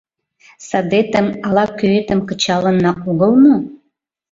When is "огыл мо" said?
3.09-3.55